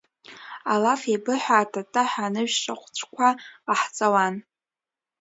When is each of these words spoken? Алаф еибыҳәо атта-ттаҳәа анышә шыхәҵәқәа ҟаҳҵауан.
Алаф 0.73 1.01
еибыҳәо 1.09 1.55
атта-ттаҳәа 1.61 2.23
анышә 2.27 2.57
шыхәҵәқәа 2.63 3.27
ҟаҳҵауан. 3.65 4.35